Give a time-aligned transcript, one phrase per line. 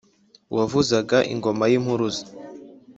[0.51, 2.23] uwavuzaga ingoma y'impuruza